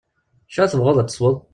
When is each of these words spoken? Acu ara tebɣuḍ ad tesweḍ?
Acu 0.47 0.59
ara 0.61 0.71
tebɣuḍ 0.71 0.97
ad 0.99 1.07
tesweḍ? 1.09 1.35